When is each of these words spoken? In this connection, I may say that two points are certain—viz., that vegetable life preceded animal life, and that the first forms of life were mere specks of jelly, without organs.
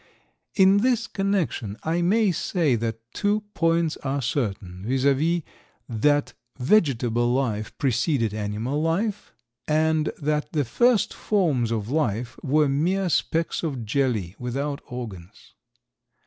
In 0.55 0.77
this 0.77 1.05
connection, 1.05 1.77
I 1.83 2.01
may 2.01 2.31
say 2.31 2.73
that 2.75 3.01
two 3.13 3.41
points 3.53 3.97
are 3.97 4.19
certain—viz., 4.19 5.43
that 5.87 6.33
vegetable 6.57 7.31
life 7.31 7.77
preceded 7.77 8.33
animal 8.33 8.81
life, 8.81 9.31
and 9.67 10.11
that 10.19 10.53
the 10.53 10.65
first 10.65 11.13
forms 11.13 11.69
of 11.69 11.91
life 11.91 12.35
were 12.41 12.67
mere 12.67 13.09
specks 13.09 13.61
of 13.61 13.85
jelly, 13.85 14.35
without 14.39 14.81
organs. 14.87 15.53